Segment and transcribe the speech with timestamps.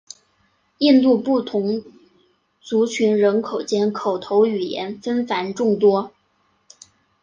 [0.79, 1.83] 印度不同
[2.59, 6.11] 族群人口间口头语言纷繁众多。